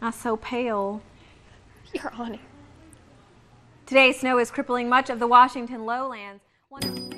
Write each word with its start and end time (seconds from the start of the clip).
Not 0.00 0.14
so 0.14 0.36
pale. 0.36 1.02
You're 1.92 2.12
on 2.14 2.34
it. 2.34 2.40
Today, 3.86 4.12
snow 4.12 4.38
is 4.38 4.50
crippling 4.50 4.88
much 4.88 5.10
of 5.10 5.18
the 5.18 5.26
Washington 5.26 5.84
lowlands. 5.84 6.42
One- 6.68 7.10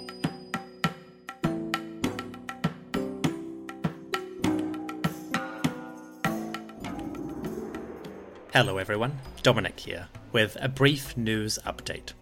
Hello 8.52 8.76
everyone, 8.78 9.18
Dominic 9.42 9.78
here, 9.80 10.08
with 10.32 10.56
a 10.60 10.68
brief 10.68 11.16
news 11.16 11.58
update. 11.64 12.12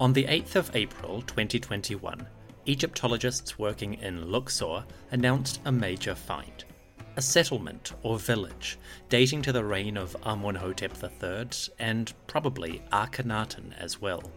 On 0.00 0.12
the 0.12 0.24
8th 0.24 0.56
of 0.56 0.74
April 0.74 1.20
2021, 1.22 2.26
Egyptologists 2.66 3.58
working 3.58 3.94
in 3.94 4.30
Luxor 4.30 4.84
announced 5.10 5.60
a 5.64 5.72
major 5.72 6.14
find. 6.14 6.64
A 7.16 7.22
settlement 7.22 7.92
or 8.02 8.18
village 8.18 8.78
dating 9.08 9.42
to 9.42 9.52
the 9.52 9.64
reign 9.64 9.96
of 9.96 10.16
Amunhotep 10.22 11.02
III 11.02 11.74
and 11.78 12.12
probably 12.26 12.82
Akhenaten 12.92 13.76
as 13.78 14.00
well. 14.00 14.30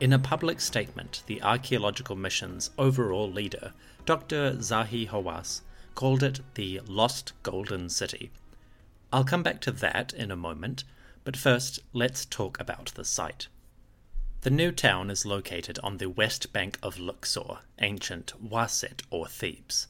In 0.00 0.12
a 0.12 0.18
public 0.18 0.60
statement, 0.60 1.22
the 1.26 1.42
archaeological 1.42 2.16
mission's 2.16 2.70
overall 2.78 3.30
leader, 3.30 3.72
Dr. 4.06 4.52
Zahi 4.58 5.08
Hawass, 5.08 5.60
called 5.94 6.22
it 6.22 6.40
the 6.54 6.80
Lost 6.86 7.32
Golden 7.42 7.88
City 7.88 8.30
I'll 9.14 9.22
come 9.22 9.44
back 9.44 9.60
to 9.60 9.70
that 9.70 10.12
in 10.12 10.32
a 10.32 10.36
moment, 10.36 10.82
but 11.22 11.36
first 11.36 11.78
let's 11.92 12.24
talk 12.24 12.58
about 12.58 12.86
the 12.96 13.04
site. 13.04 13.46
The 14.40 14.50
new 14.50 14.72
town 14.72 15.08
is 15.08 15.24
located 15.24 15.78
on 15.84 15.98
the 15.98 16.08
west 16.08 16.52
bank 16.52 16.80
of 16.82 16.98
Luxor, 16.98 17.58
ancient 17.78 18.32
Waset 18.44 19.02
or 19.10 19.28
Thebes. 19.28 19.86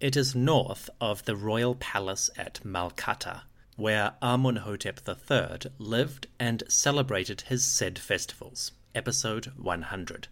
It 0.00 0.16
is 0.16 0.34
north 0.34 0.88
of 0.98 1.26
the 1.26 1.36
royal 1.36 1.74
palace 1.74 2.30
at 2.34 2.64
Malkata, 2.64 3.42
where 3.76 4.14
Amunhotep 4.22 5.06
III 5.06 5.70
lived 5.76 6.26
and 6.38 6.62
celebrated 6.68 7.42
his 7.42 7.64
Sed 7.64 7.98
festivals, 7.98 8.72
episode 8.94 9.52
100. 9.58 10.28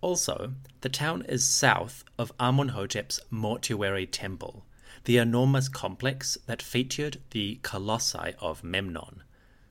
Also, 0.00 0.54
the 0.80 0.88
town 0.88 1.22
is 1.28 1.44
south 1.44 2.02
of 2.18 2.36
Amunhotep's 2.38 3.20
mortuary 3.30 4.08
temple, 4.08 4.66
the 5.04 5.18
enormous 5.18 5.68
complex 5.68 6.36
that 6.46 6.60
featured 6.60 7.18
the 7.30 7.60
colossi 7.62 8.34
of 8.40 8.64
Memnon. 8.64 9.22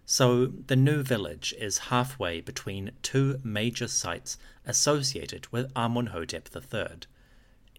So 0.05 0.45
the 0.45 0.77
new 0.77 1.03
village 1.03 1.53
is 1.59 1.89
halfway 1.89 2.39
between 2.39 2.91
two 3.01 3.41
major 3.43 3.89
sites 3.89 4.37
associated 4.65 5.51
with 5.51 5.73
Amunhotep 5.73 6.47
III. 6.55 7.01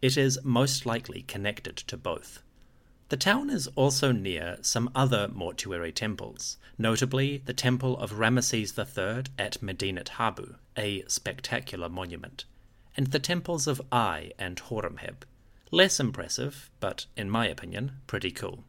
It 0.03 0.17
is 0.17 0.39
most 0.43 0.87
likely 0.87 1.23
connected 1.23 1.77
to 1.77 1.97
both. 1.99 2.43
The 3.11 3.19
town 3.19 3.51
is 3.51 3.67
also 3.77 4.13
near 4.13 4.57
some 4.63 4.89
other 4.95 5.29
mortuary 5.29 5.93
temples, 5.93 6.57
notably 6.79 7.43
the 7.45 7.53
Temple 7.53 7.99
of 7.99 8.13
Ramesses 8.13 8.79
III 8.79 9.25
at 9.39 9.63
Medinet 9.63 10.11
Habu, 10.11 10.55
a 10.75 11.05
spectacular 11.07 11.91
monument, 11.91 12.47
and 12.97 13.09
the 13.09 13.19
temples 13.19 13.67
of 13.67 13.83
Ai 13.93 14.33
and 14.39 14.57
Horemheb. 14.59 15.25
Less 15.71 16.01
impressive, 16.01 16.71
but 16.81 17.05
in 17.15 17.29
my 17.29 17.47
opinion, 17.47 18.01
pretty 18.07 18.31
cool. 18.31 18.65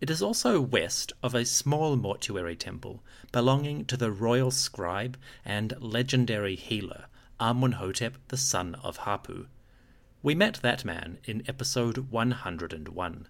It 0.00 0.10
is 0.10 0.20
also 0.20 0.60
west 0.60 1.14
of 1.22 1.34
a 1.34 1.46
small 1.46 1.96
mortuary 1.96 2.56
temple 2.56 3.02
belonging 3.32 3.86
to 3.86 3.96
the 3.96 4.12
royal 4.12 4.50
scribe 4.50 5.16
and 5.42 5.72
legendary 5.80 6.56
healer 6.56 7.06
Amunhotep, 7.40 8.14
the 8.28 8.36
son 8.36 8.74
of 8.82 8.98
Hapu. 8.98 9.46
We 10.24 10.34
met 10.34 10.54
that 10.62 10.86
man 10.86 11.18
in 11.24 11.44
episode 11.46 12.10
101. 12.10 13.28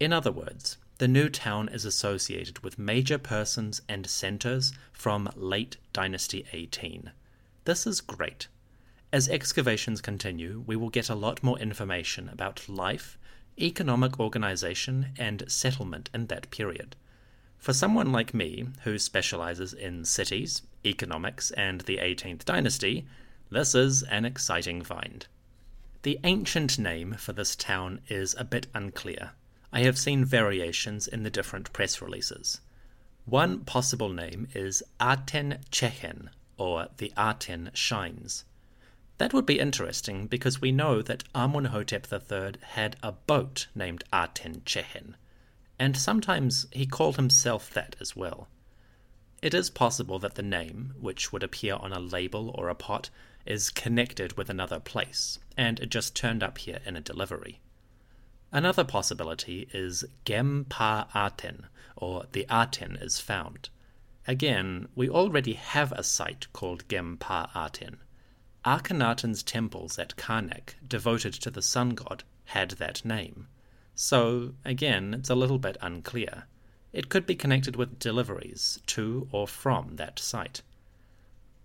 In 0.00 0.12
other 0.12 0.32
words, 0.32 0.76
the 0.98 1.06
new 1.06 1.28
town 1.28 1.68
is 1.68 1.84
associated 1.84 2.64
with 2.64 2.80
major 2.80 3.16
persons 3.16 3.80
and 3.88 4.04
centers 4.04 4.72
from 4.92 5.30
late 5.36 5.76
Dynasty 5.92 6.46
18. 6.52 7.12
This 7.64 7.86
is 7.86 8.00
great. 8.00 8.48
As 9.12 9.28
excavations 9.28 10.00
continue, 10.00 10.64
we 10.66 10.74
will 10.74 10.88
get 10.88 11.08
a 11.08 11.14
lot 11.14 11.44
more 11.44 11.60
information 11.60 12.28
about 12.28 12.68
life, 12.68 13.16
economic 13.56 14.18
organization, 14.18 15.12
and 15.16 15.44
settlement 15.46 16.10
in 16.12 16.26
that 16.26 16.50
period. 16.50 16.96
For 17.56 17.72
someone 17.72 18.10
like 18.10 18.34
me, 18.34 18.66
who 18.82 18.98
specializes 18.98 19.72
in 19.72 20.04
cities, 20.04 20.62
economics, 20.84 21.52
and 21.52 21.82
the 21.82 21.98
18th 21.98 22.44
dynasty, 22.44 23.06
this 23.48 23.76
is 23.76 24.02
an 24.02 24.24
exciting 24.24 24.82
find. 24.82 25.28
The 26.04 26.20
ancient 26.22 26.78
name 26.78 27.14
for 27.14 27.32
this 27.32 27.56
town 27.56 28.02
is 28.08 28.34
a 28.38 28.44
bit 28.44 28.66
unclear. 28.74 29.30
I 29.72 29.80
have 29.84 29.96
seen 29.96 30.26
variations 30.26 31.08
in 31.08 31.22
the 31.22 31.30
different 31.30 31.72
press 31.72 32.02
releases. 32.02 32.60
One 33.24 33.60
possible 33.60 34.10
name 34.10 34.46
is 34.54 34.82
Aten 35.00 35.60
Tjehen, 35.70 36.28
or 36.58 36.88
the 36.98 37.14
Aten 37.16 37.70
Shines. 37.72 38.44
That 39.16 39.32
would 39.32 39.46
be 39.46 39.58
interesting 39.58 40.26
because 40.26 40.60
we 40.60 40.72
know 40.72 41.00
that 41.00 41.24
Amunhotep 41.34 42.12
III 42.12 42.60
had 42.72 42.96
a 43.02 43.12
boat 43.12 43.68
named 43.74 44.04
Aten 44.12 44.60
Tjehen, 44.66 45.14
and 45.78 45.96
sometimes 45.96 46.66
he 46.70 46.84
called 46.84 47.16
himself 47.16 47.70
that 47.70 47.96
as 47.98 48.14
well. 48.14 48.48
It 49.44 49.52
is 49.52 49.68
possible 49.68 50.18
that 50.20 50.36
the 50.36 50.42
name, 50.42 50.94
which 50.98 51.30
would 51.30 51.42
appear 51.42 51.74
on 51.74 51.92
a 51.92 52.00
label 52.00 52.48
or 52.54 52.70
a 52.70 52.74
pot, 52.74 53.10
is 53.44 53.68
connected 53.68 54.38
with 54.38 54.48
another 54.48 54.80
place, 54.80 55.38
and 55.54 55.78
it 55.80 55.90
just 55.90 56.16
turned 56.16 56.42
up 56.42 56.56
here 56.56 56.78
in 56.86 56.96
a 56.96 57.02
delivery. 57.02 57.60
Another 58.50 58.84
possibility 58.84 59.68
is 59.74 60.02
Gem 60.24 60.64
Pa 60.70 61.08
Aten, 61.14 61.66
or 61.94 62.24
the 62.32 62.46
Aten 62.50 62.96
is 62.96 63.20
found. 63.20 63.68
Again, 64.26 64.88
we 64.94 65.10
already 65.10 65.52
have 65.52 65.92
a 65.92 66.02
site 66.02 66.50
called 66.54 66.88
Gem 66.88 67.18
Pa 67.18 67.50
Aten. 67.54 67.98
Akhenaten's 68.64 69.42
temples 69.42 69.98
at 69.98 70.16
Karnak, 70.16 70.76
devoted 70.88 71.34
to 71.34 71.50
the 71.50 71.60
sun 71.60 71.90
god, 71.90 72.24
had 72.46 72.70
that 72.70 73.04
name. 73.04 73.48
So, 73.94 74.54
again, 74.64 75.12
it's 75.12 75.28
a 75.28 75.34
little 75.34 75.58
bit 75.58 75.76
unclear. 75.82 76.44
It 76.94 77.08
could 77.08 77.26
be 77.26 77.34
connected 77.34 77.74
with 77.74 77.98
deliveries 77.98 78.78
to 78.86 79.26
or 79.32 79.48
from 79.48 79.96
that 79.96 80.20
site. 80.20 80.62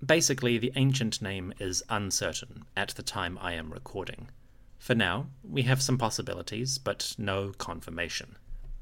Basically, 0.03 0.57
the 0.57 0.73
ancient 0.75 1.21
name 1.21 1.53
is 1.59 1.83
uncertain 1.87 2.65
at 2.75 2.89
the 2.95 3.03
time 3.03 3.37
I 3.39 3.53
am 3.53 3.71
recording. 3.71 4.31
For 4.79 4.95
now, 4.95 5.27
we 5.43 5.61
have 5.61 5.83
some 5.83 5.99
possibilities, 5.99 6.79
but 6.79 7.13
no 7.19 7.51
confirmation. 7.51 8.37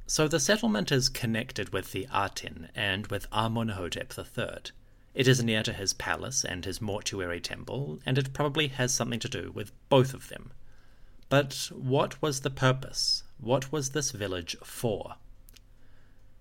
So 0.06 0.30
the 0.30 0.40
settlement 0.40 0.90
is 0.90 1.10
connected 1.10 1.74
with 1.74 1.92
the 1.92 2.08
Aten 2.16 2.70
and 2.74 3.08
with 3.08 3.30
Amunhotep 3.32 4.18
III. 4.18 4.72
It 5.14 5.28
is 5.28 5.44
near 5.44 5.64
to 5.64 5.74
his 5.74 5.92
palace 5.92 6.46
and 6.46 6.64
his 6.64 6.80
mortuary 6.80 7.42
temple, 7.42 8.00
and 8.06 8.18
it 8.18 8.32
probably 8.32 8.70
has 8.70 8.94
something 8.94 9.20
to 9.20 9.28
do 9.28 9.52
with 9.52 9.74
both 9.90 10.14
of 10.14 10.30
them. 10.30 10.54
But 11.28 11.70
what 11.74 12.22
was 12.22 12.40
the 12.40 12.50
purpose? 12.50 13.24
What 13.38 13.74
was 13.74 13.90
this 13.90 14.12
village 14.12 14.56
for? 14.64 15.16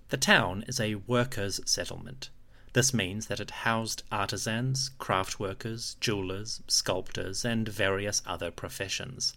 The 0.08 0.16
town 0.16 0.64
is 0.68 0.78
a 0.78 0.94
workers' 0.94 1.60
settlement. 1.64 2.30
This 2.74 2.94
means 2.94 3.26
that 3.26 3.40
it 3.40 3.50
housed 3.50 4.04
artisans, 4.12 4.90
craft 4.98 5.40
workers, 5.40 5.96
jewelers, 6.00 6.62
sculptors, 6.68 7.44
and 7.44 7.68
various 7.68 8.22
other 8.24 8.52
professions. 8.52 9.34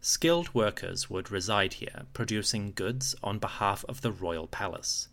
Skilled 0.00 0.54
workers 0.54 1.10
would 1.10 1.32
reside 1.32 1.74
here, 1.74 2.06
producing 2.12 2.70
goods 2.70 3.16
on 3.20 3.40
behalf 3.40 3.84
of 3.88 4.02
the 4.02 4.12
royal 4.12 4.46
palace. 4.46 5.08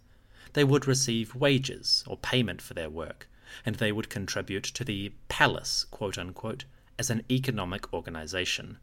They 0.54 0.64
would 0.64 0.86
receive 0.86 1.34
wages 1.34 2.04
or 2.06 2.18
payment 2.18 2.62
for 2.62 2.76
their 2.76 2.90
work, 2.92 3.28
and 3.66 3.78
they 3.78 3.92
would 3.92 4.10
contribute 4.10 4.66
to 4.66 4.84
the 4.84 5.12
palace, 5.28 5.86
quote 5.86 6.20
unquote, 6.20 6.66
as 7.00 7.10
an 7.10 7.24
economic 7.32 7.92
organization. 7.92 8.78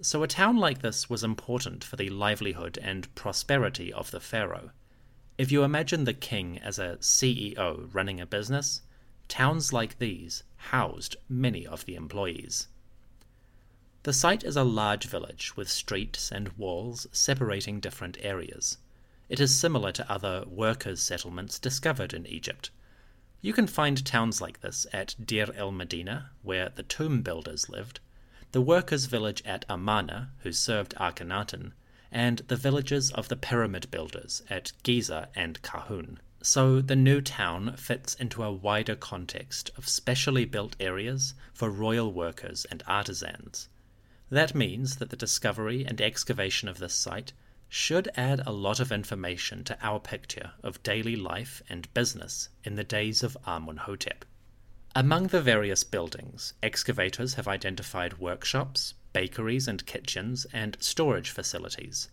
So 0.00 0.22
a 0.22 0.28
town 0.28 0.56
like 0.58 0.82
this 0.82 1.10
was 1.10 1.24
important 1.24 1.82
for 1.82 1.96
the 1.96 2.10
livelihood 2.10 2.78
and 2.80 3.12
prosperity 3.16 3.92
of 3.92 4.12
the 4.12 4.20
pharaoh. 4.20 4.70
If 5.38 5.50
you 5.50 5.64
imagine 5.64 6.04
the 6.04 6.12
king 6.12 6.58
as 6.58 6.78
a 6.78 6.98
CEO 7.00 7.88
running 7.92 8.20
a 8.20 8.26
business, 8.26 8.82
towns 9.28 9.72
like 9.72 9.98
these 9.98 10.42
housed 10.56 11.16
many 11.28 11.66
of 11.66 11.86
the 11.86 11.94
employees. 11.94 12.68
The 14.02 14.12
site 14.12 14.44
is 14.44 14.56
a 14.56 14.64
large 14.64 15.06
village 15.06 15.56
with 15.56 15.70
streets 15.70 16.30
and 16.30 16.56
walls 16.58 17.06
separating 17.12 17.80
different 17.80 18.18
areas. 18.20 18.76
it 19.30 19.40
is 19.40 19.58
similar 19.58 19.90
to 19.92 20.12
other 20.12 20.44
workers' 20.46 21.00
settlements 21.00 21.58
discovered 21.58 22.12
in 22.12 22.26
Egypt. 22.26 22.70
You 23.40 23.54
can 23.54 23.66
find 23.66 24.04
towns 24.04 24.42
like 24.42 24.60
this 24.60 24.86
at 24.92 25.14
Deir 25.24 25.50
el 25.54 25.72
Medina, 25.72 26.30
where 26.42 26.68
the 26.68 26.82
tomb 26.82 27.22
builders 27.22 27.70
lived, 27.70 28.00
the 28.50 28.60
workers' 28.60 29.06
village 29.06 29.42
at 29.46 29.64
Amarna, 29.66 30.30
who 30.40 30.52
served 30.52 30.94
Akhenaten, 30.96 31.72
and 32.12 32.38
the 32.48 32.56
villages 32.56 33.10
of 33.12 33.28
the 33.28 33.36
pyramid 33.36 33.90
builders 33.90 34.42
at 34.50 34.72
Giza 34.82 35.30
and 35.34 35.60
Kahun. 35.62 36.18
So 36.42 36.80
the 36.80 36.96
new 36.96 37.20
town 37.20 37.76
fits 37.76 38.14
into 38.14 38.42
a 38.42 38.52
wider 38.52 38.94
context 38.94 39.70
of 39.76 39.88
specially 39.88 40.44
built 40.44 40.76
areas 40.78 41.34
for 41.54 41.70
royal 41.70 42.12
workers 42.12 42.66
and 42.70 42.82
artisans. 42.86 43.68
That 44.28 44.54
means 44.54 44.96
that 44.96 45.10
the 45.10 45.16
discovery 45.16 45.84
and 45.84 46.00
excavation 46.00 46.68
of 46.68 46.78
this 46.78 46.94
site 46.94 47.32
should 47.68 48.10
add 48.16 48.42
a 48.46 48.52
lot 48.52 48.80
of 48.80 48.92
information 48.92 49.64
to 49.64 49.78
our 49.82 49.98
picture 49.98 50.52
of 50.62 50.82
daily 50.82 51.16
life 51.16 51.62
and 51.68 51.92
business 51.94 52.50
in 52.64 52.74
the 52.74 52.84
days 52.84 53.22
of 53.22 53.36
Amunhotep. 53.46 54.24
Among 54.94 55.28
the 55.28 55.40
various 55.40 55.84
buildings, 55.84 56.52
excavators 56.62 57.34
have 57.34 57.48
identified 57.48 58.18
workshops, 58.18 58.92
bakeries 59.12 59.68
and 59.68 59.84
kitchens, 59.86 60.46
and 60.52 60.76
storage 60.80 61.30
facilities. 61.30 62.08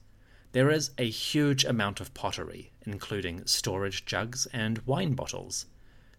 There 0.52 0.72
is 0.72 0.92
a 0.98 1.10
huge 1.10 1.64
amount 1.64 2.00
of 2.00 2.14
pottery, 2.14 2.72
including 2.86 3.46
storage 3.46 4.06
jugs 4.06 4.48
and 4.52 4.80
wine 4.80 5.14
bottles. 5.14 5.68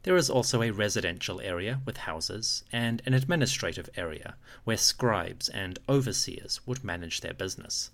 There 0.04 0.16
is 0.16 0.30
also 0.30 0.62
a 0.62 0.70
residential 0.70 1.40
area 1.40 1.80
with 1.84 1.98
houses 1.98 2.64
and 2.72 3.02
an 3.04 3.12
administrative 3.12 3.90
area 3.96 4.36
where 4.64 4.76
scribes 4.76 5.48
and 5.48 5.78
overseers 5.88 6.60
would 6.64 6.84
manage 6.84 7.20
their 7.20 7.34
business. 7.34 7.90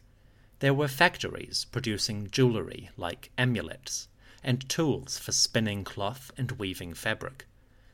There 0.60 0.74
were 0.74 0.88
factories 0.88 1.66
producing 1.72 2.30
jewellery 2.30 2.90
like 2.96 3.30
amulets, 3.36 4.08
and 4.44 4.68
tools 4.68 5.18
for 5.18 5.32
spinning 5.32 5.82
cloth 5.82 6.30
and 6.38 6.52
weaving 6.52 6.94
fabric. 6.94 7.46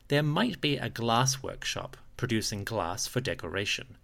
There 0.09 0.21
might 0.21 0.61
be 0.61 0.77
a 0.77 0.89
glass 0.89 1.41
workshop 1.41 1.97
producing 2.15 2.63
glass 2.63 3.07
for 3.07 3.19
decoration. 3.19 3.97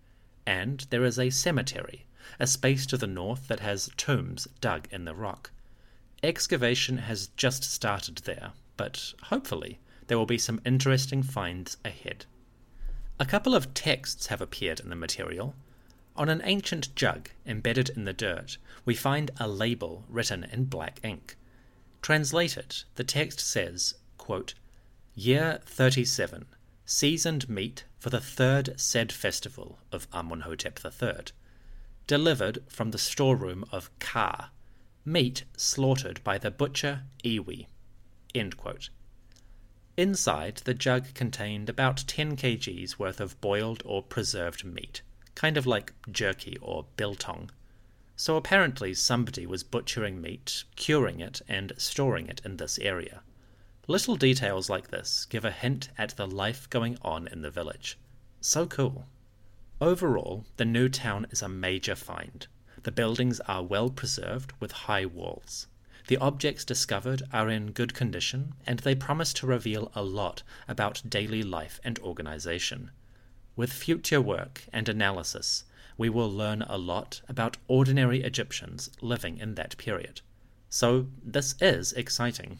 And 0.49 0.87
there 0.89 1.05
is 1.05 1.19
a 1.19 1.29
cemetery, 1.29 2.07
a 2.39 2.47
space 2.47 2.87
to 2.87 2.97
the 2.97 3.05
north 3.05 3.47
that 3.49 3.59
has 3.59 3.91
tombs 3.97 4.47
dug 4.61 4.87
in 4.89 5.05
the 5.05 5.13
rock. 5.13 5.51
Excavation 6.23 6.97
has 6.97 7.27
just 7.37 7.63
started 7.63 8.17
there, 8.25 8.53
but 8.75 9.13
hopefully 9.25 9.77
there 10.07 10.17
will 10.17 10.25
be 10.25 10.39
some 10.39 10.59
interesting 10.65 11.21
finds 11.21 11.77
ahead. 11.85 12.25
A 13.19 13.27
couple 13.27 13.53
of 13.53 13.75
texts 13.75 14.25
have 14.27 14.41
appeared 14.41 14.79
in 14.79 14.89
the 14.89 14.95
material, 14.95 15.53
on 16.15 16.29
an 16.29 16.41
ancient 16.43 16.95
jug 16.95 17.29
embedded 17.45 17.89
in 17.89 18.05
the 18.05 18.11
dirt, 18.11 18.57
we 18.85 18.95
find 18.95 19.29
a 19.39 19.47
label 19.47 20.03
written 20.09 20.45
in 20.45 20.65
black 20.65 20.99
ink. 21.03 21.37
Translated, 22.01 22.75
the 22.95 23.03
text 23.03 23.39
says, 23.39 23.93
quote, 24.17 24.55
Year 25.13 25.59
37, 25.67 26.47
seasoned 26.89 27.47
meat 27.47 27.83
for 27.99 28.09
the 28.09 28.19
third 28.19 28.73
Sed 28.79 29.11
festival 29.11 29.77
of 29.91 30.09
Amunhotep 30.09 30.83
III, 30.83 31.25
delivered 32.07 32.63
from 32.67 32.89
the 32.89 32.97
storeroom 32.97 33.63
of 33.71 33.91
Ka, 33.99 34.49
meat 35.05 35.43
slaughtered 35.55 36.19
by 36.23 36.39
the 36.39 36.49
butcher 36.49 37.03
Iwi. 37.23 37.67
Inside, 39.95 40.61
the 40.63 40.73
jug 40.73 41.13
contained 41.13 41.69
about 41.69 42.05
10 42.07 42.35
kgs 42.35 42.97
worth 42.97 43.19
of 43.19 43.39
boiled 43.39 43.83
or 43.85 44.01
preserved 44.01 44.65
meat 44.65 45.03
kind 45.39 45.55
of 45.55 45.65
like 45.65 45.93
jerky 46.11 46.57
or 46.61 46.85
biltong. 46.97 47.49
So 48.17 48.35
apparently 48.35 48.93
somebody 48.93 49.45
was 49.45 49.63
butchering 49.63 50.21
meat, 50.21 50.65
curing 50.75 51.21
it, 51.21 51.41
and 51.47 51.71
storing 51.77 52.27
it 52.27 52.41
in 52.43 52.57
this 52.57 52.77
area. 52.79 53.21
Little 53.89 54.17
details 54.17 54.69
like 54.69 54.91
this 54.91 55.25
give 55.25 55.43
a 55.43 55.49
hint 55.49 55.89
at 55.97 56.09
the 56.11 56.27
life 56.27 56.69
going 56.69 56.99
on 57.01 57.27
in 57.27 57.41
the 57.41 57.49
village. 57.49 57.97
So 58.39 58.67
cool. 58.67 59.07
Overall, 59.81 60.45
the 60.57 60.63
new 60.63 60.89
town 60.89 61.25
is 61.31 61.41
a 61.41 61.49
major 61.49 61.95
find. 61.95 62.45
The 62.83 62.91
buildings 62.91 63.39
are 63.47 63.63
well 63.63 63.89
preserved 63.89 64.53
with 64.59 64.85
high 64.85 65.07
walls. 65.07 65.65
The 66.07 66.17
objects 66.17 66.63
discovered 66.63 67.23
are 67.33 67.49
in 67.49 67.71
good 67.71 67.95
condition, 67.95 68.53
and 68.63 68.77
they 68.77 68.93
promise 68.93 69.33
to 69.33 69.47
reveal 69.47 69.91
a 69.95 70.03
lot 70.03 70.43
about 70.67 71.01
daily 71.09 71.41
life 71.41 71.79
and 71.83 71.97
organization. 71.97 72.91
With 73.55 73.73
future 73.73 74.21
work 74.21 74.65
and 74.71 74.87
analysis, 74.87 75.63
we 75.97 76.09
will 76.09 76.31
learn 76.31 76.61
a 76.61 76.77
lot 76.77 77.21
about 77.27 77.57
ordinary 77.67 78.21
Egyptians 78.21 78.91
living 79.01 79.39
in 79.39 79.55
that 79.55 79.77
period. 79.77 80.21
So, 80.69 81.07
this 81.23 81.55
is 81.59 81.91
exciting. 81.93 82.59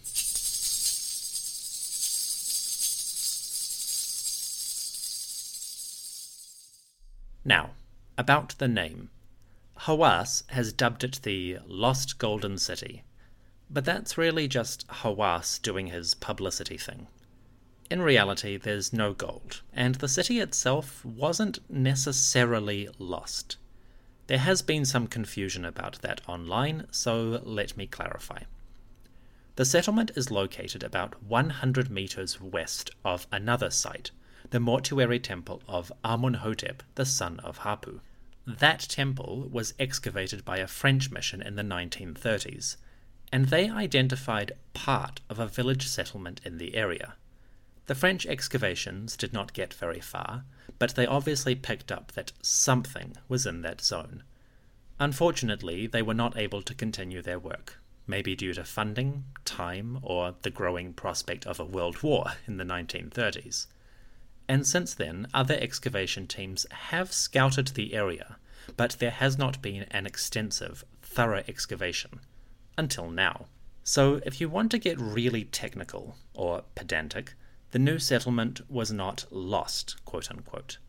Now, 7.49 7.71
about 8.15 8.49
the 8.59 8.67
name. 8.67 9.09
Hawass 9.75 10.43
has 10.51 10.71
dubbed 10.71 11.03
it 11.03 11.21
the 11.23 11.57
Lost 11.65 12.19
Golden 12.19 12.59
City, 12.59 13.01
but 13.71 13.85
that's 13.85 14.19
really 14.19 14.47
just 14.47 14.87
Hawass 14.87 15.59
doing 15.59 15.87
his 15.87 16.13
publicity 16.13 16.77
thing. 16.77 17.07
In 17.89 18.03
reality, 18.03 18.55
there's 18.55 18.93
no 18.93 19.15
gold, 19.15 19.63
and 19.73 19.95
the 19.95 20.07
city 20.07 20.39
itself 20.39 21.03
wasn't 21.03 21.57
necessarily 21.67 22.87
lost. 22.99 23.57
There 24.27 24.37
has 24.37 24.61
been 24.61 24.85
some 24.85 25.07
confusion 25.07 25.65
about 25.65 26.03
that 26.03 26.21
online, 26.29 26.85
so 26.91 27.41
let 27.43 27.75
me 27.75 27.87
clarify. 27.87 28.43
The 29.55 29.65
settlement 29.65 30.11
is 30.15 30.29
located 30.29 30.83
about 30.83 31.23
100 31.23 31.89
meters 31.89 32.39
west 32.39 32.91
of 33.03 33.25
another 33.31 33.71
site, 33.71 34.11
the 34.51 34.59
mortuary 34.59 35.19
temple 35.19 35.61
of 35.67 35.91
Amunhotep, 36.03 36.81
the 36.95 37.05
son 37.05 37.39
of 37.41 37.59
Hapu. 37.59 37.99
That 38.45 38.79
temple 38.79 39.47
was 39.51 39.73
excavated 39.79 40.43
by 40.43 40.57
a 40.57 40.67
French 40.67 41.11
mission 41.11 41.41
in 41.41 41.55
the 41.55 41.63
1930s, 41.63 42.77
and 43.31 43.45
they 43.45 43.69
identified 43.69 44.53
part 44.73 45.21
of 45.29 45.39
a 45.39 45.47
village 45.47 45.87
settlement 45.87 46.41
in 46.43 46.57
the 46.57 46.75
area. 46.75 47.15
The 47.85 47.95
French 47.95 48.25
excavations 48.25 49.17
did 49.17 49.33
not 49.33 49.53
get 49.53 49.73
very 49.73 49.99
far, 49.99 50.45
but 50.77 50.95
they 50.95 51.05
obviously 51.05 51.55
picked 51.55 51.91
up 51.91 52.11
that 52.13 52.31
something 52.41 53.17
was 53.27 53.45
in 53.45 53.61
that 53.61 53.81
zone. 53.81 54.23
Unfortunately, 54.99 55.87
they 55.87 56.01
were 56.01 56.13
not 56.13 56.37
able 56.37 56.61
to 56.61 56.73
continue 56.73 57.21
their 57.21 57.39
work, 57.39 57.79
maybe 58.05 58.35
due 58.35 58.53
to 58.53 58.63
funding, 58.63 59.25
time, 59.45 59.99
or 60.01 60.35
the 60.41 60.49
growing 60.49 60.93
prospect 60.93 61.45
of 61.45 61.59
a 61.59 61.65
world 61.65 62.01
war 62.03 62.33
in 62.47 62.57
the 62.57 62.63
1930s. 62.63 63.67
And 64.49 64.65
since 64.65 64.95
then, 64.95 65.27
other 65.31 65.55
excavation 65.61 66.25
teams 66.25 66.65
have 66.71 67.13
scouted 67.13 67.67
the 67.67 67.93
area, 67.93 68.37
but 68.75 68.97
there 68.97 69.11
has 69.11 69.37
not 69.37 69.61
been 69.61 69.83
an 69.91 70.07
extensive, 70.07 70.83
thorough 71.03 71.43
excavation. 71.47 72.19
Until 72.75 73.11
now. 73.11 73.45
So, 73.83 74.19
if 74.25 74.41
you 74.41 74.49
want 74.49 74.71
to 74.71 74.79
get 74.79 74.99
really 74.99 75.43
technical, 75.43 76.17
or 76.33 76.63
pedantic, 76.73 77.35
the 77.69 77.77
new 77.77 77.99
settlement 77.99 78.61
was 78.67 78.91
not 78.91 79.25
lost, 79.29 80.03
quote 80.03 80.31
unquote. 80.31 80.79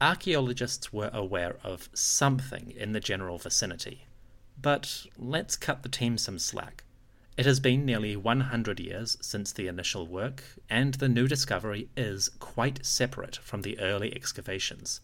Archaeologists 0.00 0.92
were 0.92 1.10
aware 1.12 1.56
of 1.62 1.88
something 1.94 2.72
in 2.76 2.92
the 2.92 3.00
general 3.00 3.38
vicinity. 3.38 4.06
But 4.60 5.06
let's 5.16 5.56
cut 5.56 5.84
the 5.84 5.88
team 5.88 6.18
some 6.18 6.40
slack. 6.40 6.82
It 7.36 7.46
has 7.46 7.58
been 7.58 7.84
nearly 7.84 8.14
100 8.14 8.78
years 8.78 9.16
since 9.20 9.50
the 9.50 9.66
initial 9.66 10.06
work, 10.06 10.44
and 10.70 10.94
the 10.94 11.08
new 11.08 11.26
discovery 11.26 11.88
is 11.96 12.28
quite 12.38 12.86
separate 12.86 13.36
from 13.36 13.62
the 13.62 13.76
early 13.80 14.14
excavations. 14.14 15.00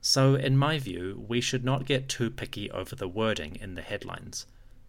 So, 0.00 0.34
in 0.34 0.56
my 0.56 0.80
view, 0.80 1.24
we 1.28 1.40
should 1.40 1.64
not 1.64 1.86
get 1.86 2.08
too 2.08 2.30
picky 2.30 2.68
over 2.72 2.96
the 2.96 3.06
wording 3.06 3.54
in 3.54 3.74
the 3.74 3.82
headlines. 3.82 4.46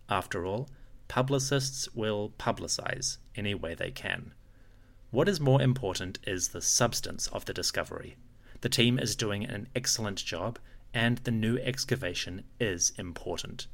After 0.10 0.48
all, 0.48 0.68
publicists 1.08 1.94
will 1.94 2.34
publicize 2.40 3.18
any 3.36 3.54
way 3.54 3.76
they 3.76 3.92
can. 3.92 4.34
What 5.12 5.30
is 5.30 5.40
more 5.40 5.62
important 5.62 6.18
is 6.26 6.48
the 6.50 6.62
substance 6.62 7.28
of 7.28 7.46
the 7.46 7.54
discovery. 7.54 8.18
The 8.62 8.70
team 8.70 8.98
is 8.98 9.16
doing 9.16 9.46
an 9.46 9.68
excellent 9.76 10.26
job, 10.26 10.58
and 10.92 11.20
the 11.20 11.30
new 11.30 11.60
excavation 11.60 12.46
is 12.60 12.94
important. 12.98 13.68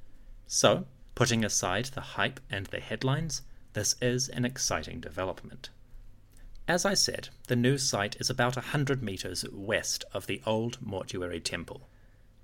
So, 0.47 0.85
putting 1.19 1.43
aside 1.43 1.83
the 1.83 2.15
hype 2.15 2.39
and 2.49 2.67
the 2.67 2.79
headlines, 2.79 3.41
this 3.73 3.93
is 4.01 4.29
an 4.29 4.45
exciting 4.45 5.01
development. 5.01 5.69
As 6.65 6.85
I 6.85 6.93
said, 6.93 7.27
the 7.47 7.57
new 7.57 7.77
site 7.77 8.15
is 8.21 8.29
about 8.29 8.55
a 8.55 8.71
100 8.71 9.03
metres 9.03 9.43
west 9.51 10.05
of 10.13 10.27
the 10.27 10.41
old 10.45 10.77
mortuary 10.81 11.41
temple. 11.41 11.89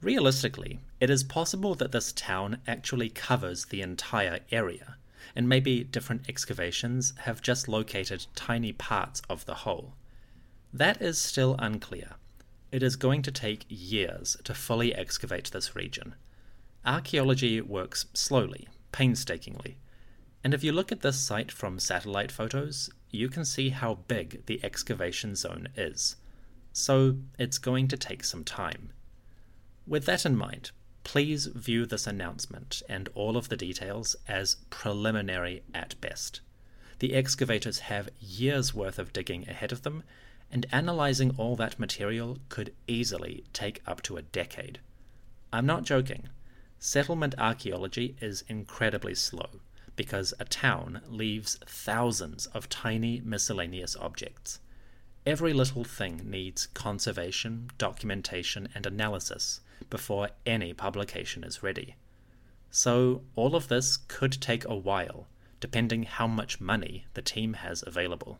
Realistically, 0.02 0.82
it 1.00 1.10
is 1.10 1.24
possible 1.24 1.74
that 1.76 1.94
this 1.94 2.12
town 2.12 2.58
actually 2.68 3.08
covers 3.08 3.64
the 3.64 3.80
entire 3.80 4.42
area, 4.52 4.98
and 5.38 5.48
maybe 5.48 5.86
different 5.86 6.28
excavations 6.28 7.14
have 7.20 7.42
just 7.42 7.70
located 7.70 8.26
tiny 8.36 8.74
parts 8.74 9.22
of 9.30 9.46
the 9.46 9.56
whole. 9.64 9.94
That 10.74 11.02
is 11.02 11.18
still 11.18 11.56
unclear. 11.60 12.16
It 12.74 12.84
is 12.84 12.98
going 12.98 13.22
to 13.22 13.32
take 13.32 13.66
years 13.70 14.36
to 14.44 14.54
fully 14.54 14.94
excavate 14.94 15.52
this 15.52 15.78
region. 15.78 16.16
Archaeology 16.86 17.62
works 17.62 18.06
slowly, 18.14 18.68
painstakingly. 18.92 19.78
And 20.44 20.54
if 20.54 20.64
you 20.64 20.72
look 20.72 20.92
at 20.92 21.02
this 21.02 21.20
site 21.20 21.52
from 21.52 21.80
satellite 21.80 22.32
photos, 22.32 22.92
you 23.10 23.28
can 23.28 23.44
see 23.44 23.70
how 23.70 23.96
big 24.08 24.46
the 24.46 24.60
excavation 24.64 25.36
zone 25.36 25.70
is. 25.76 26.18
So 26.74 27.18
it's 27.40 27.58
going 27.58 27.88
to 27.88 27.98
take 27.98 28.24
some 28.24 28.44
time. 28.44 28.92
With 29.88 30.06
that 30.06 30.26
in 30.26 30.36
mind, 30.36 30.72
please 31.04 31.48
view 31.48 31.86
this 31.86 32.06
announcement 32.06 32.84
and 32.88 33.10
all 33.16 33.38
of 33.38 33.50
the 33.50 33.58
details 33.58 34.16
as 34.28 34.58
preliminary 34.70 35.64
at 35.74 36.00
best. 36.02 36.42
The 37.00 37.16
excavators 37.16 37.80
have 37.80 38.10
years 38.20 38.74
worth 38.74 39.00
of 39.00 39.14
digging 39.14 39.50
ahead 39.50 39.72
of 39.72 39.82
them, 39.82 40.04
and 40.52 40.68
analyzing 40.72 41.34
all 41.38 41.56
that 41.56 41.80
material 41.80 42.38
could 42.50 42.74
easily 42.88 43.44
take 43.54 43.82
up 43.88 44.02
to 44.04 44.18
a 44.18 44.22
decade. 44.22 44.80
I'm 45.52 45.66
not 45.66 45.84
joking. 45.84 46.30
Settlement 46.88 47.34
archaeology 47.40 48.16
is 48.22 48.44
incredibly 48.48 49.16
slow 49.16 49.60
because 49.96 50.36
a 50.40 50.46
town 50.46 51.02
leaves 51.08 51.58
thousands 51.66 52.46
of 52.46 52.70
tiny 52.70 53.22
miscellaneous 53.22 53.96
objects. 53.96 54.60
Every 55.26 55.52
little 55.52 55.84
thing 55.84 56.22
needs 56.30 56.68
conservation, 56.68 57.72
documentation, 57.80 58.70
and 58.76 58.86
analysis 58.86 59.62
before 59.90 60.30
any 60.46 60.74
publication 60.74 61.44
is 61.44 61.64
ready. 61.64 61.96
So, 62.70 63.24
all 63.36 63.56
of 63.56 63.68
this 63.68 63.98
could 63.98 64.34
take 64.34 64.64
a 64.66 64.76
while, 64.76 65.28
depending 65.60 66.04
how 66.04 66.28
much 66.28 66.62
money 66.62 67.08
the 67.16 67.24
team 67.24 67.54
has 67.54 67.84
available. 67.88 68.38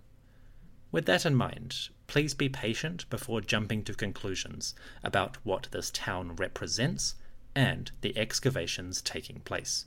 With 0.92 1.08
that 1.08 1.26
in 1.26 1.34
mind, 1.34 1.90
please 2.06 2.36
be 2.36 2.50
patient 2.50 3.10
before 3.10 3.42
jumping 3.42 3.84
to 3.86 3.96
conclusions 3.96 4.76
about 5.04 5.38
what 5.44 5.70
this 5.72 5.90
town 5.90 6.36
represents 6.36 7.16
and 7.56 7.92
the 8.02 8.18
excavations 8.18 9.02
taking 9.02 9.40
place. 9.40 9.86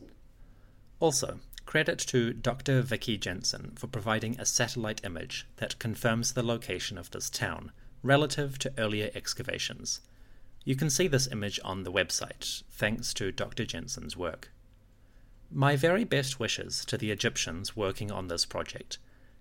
Also, 1.00 1.38
credit 1.66 1.98
to 1.98 2.32
Dr. 2.32 2.80
Vicky 2.80 3.18
Jensen 3.18 3.72
for 3.76 3.86
providing 3.86 4.40
a 4.40 4.46
satellite 4.46 5.04
image 5.04 5.46
that 5.58 5.78
confirms 5.78 6.32
the 6.32 6.42
location 6.42 6.96
of 6.96 7.10
this 7.10 7.28
town 7.28 7.72
relative 8.02 8.58
to 8.58 8.72
earlier 8.78 9.10
excavations. 9.14 10.00
You 10.64 10.76
can 10.76 10.90
see 10.90 11.08
this 11.08 11.28
image 11.28 11.60
on 11.64 11.82
the 11.82 11.92
website, 11.92 12.62
thanks 12.70 13.12
to 13.14 13.32
Dr. 13.32 13.64
Jensen's 13.64 14.16
work. 14.16 14.50
My 15.50 15.76
very 15.76 16.04
best 16.04 16.38
wishes 16.38 16.84
to 16.86 16.98
the 16.98 17.10
Egyptians 17.10 17.76
working 17.76 18.10
on 18.10 18.28
this 18.28 18.44
project. 18.44 18.98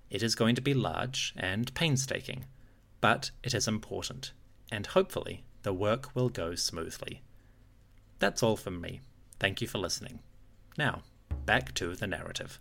It 0.10 0.24
is 0.24 0.36
going 0.36 0.56
to 0.56 0.62
be 0.62 0.74
large 0.74 1.34
and 1.36 1.74
painstaking, 1.74 2.46
but 3.02 3.32
it 3.44 3.54
is 3.54 3.68
important, 3.68 4.32
and 4.72 4.88
hopefully 4.88 5.44
the 5.64 5.74
work 5.74 6.16
will 6.16 6.30
go 6.30 6.56
smoothly. 6.56 7.22
That's 8.20 8.42
all 8.44 8.58
from 8.58 8.82
me. 8.82 9.02
Thank 9.40 9.62
you 9.62 9.68
for 9.68 9.78
listening. 9.78 10.20
Now, 10.78 11.04
back 11.46 11.74
to 11.76 11.96
the 11.96 12.08
narrative. 12.08 12.60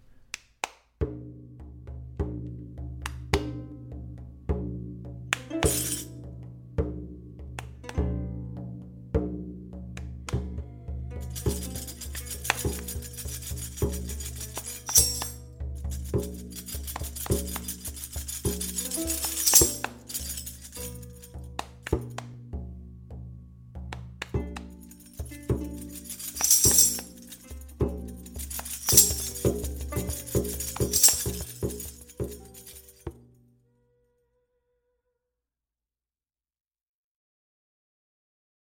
you 16.16 16.45